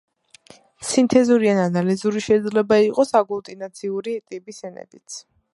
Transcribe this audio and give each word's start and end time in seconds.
სინთეზური 0.91 1.51
ან 1.51 1.59
ანალიზური 1.65 2.23
შეიძლება 2.29 2.79
იყოს 2.87 3.15
აგლუტინაციური 3.23 4.19
ტიპის 4.31 4.67
ენებიც. 4.73 5.25